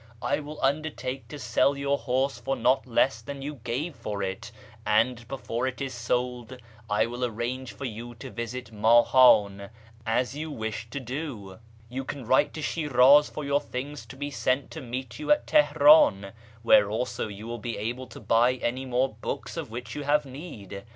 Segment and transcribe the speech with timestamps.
[0.23, 4.51] I will undertake to sell your horse for not less than you gave for it,
[4.83, 6.57] and before it is sold
[6.89, 9.69] I will arrange for you to visit Mahan,
[10.03, 11.59] as you wished to do.
[11.87, 15.45] You can write to Shiraz for your things to be sent to meet you at
[15.45, 16.31] Teherc4n,
[16.63, 20.25] where also you will be able to buy any more books of whicli you have
[20.25, 20.83] need.